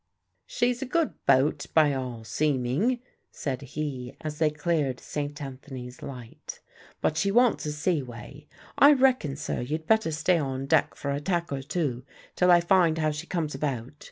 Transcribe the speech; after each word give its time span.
"She's 0.47 0.81
a 0.81 0.87
good 0.87 1.13
boat 1.27 1.67
by 1.75 1.93
all 1.93 2.23
seeming," 2.23 3.01
said 3.29 3.61
he 3.61 4.15
as 4.21 4.39
they 4.39 4.49
cleared 4.49 4.99
St. 4.99 5.39
Anthony's 5.39 6.01
light; 6.01 6.59
"but 7.01 7.17
she 7.17 7.29
wants 7.29 7.67
a 7.67 7.71
sea 7.71 8.01
way. 8.01 8.47
I 8.79 8.93
reckon, 8.93 9.35
sir, 9.35 9.61
you'd 9.61 9.85
better 9.85 10.09
stay 10.09 10.39
on 10.39 10.65
deck 10.65 10.95
for 10.95 11.11
a 11.11 11.19
tack 11.21 11.51
or 11.51 11.61
two, 11.61 12.03
till 12.35 12.49
I 12.49 12.61
find 12.61 12.97
how 12.97 13.11
she 13.11 13.27
comes 13.27 13.53
about. 13.53 13.93